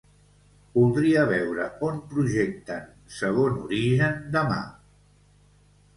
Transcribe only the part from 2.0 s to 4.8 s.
projecten "Segon origen" demà.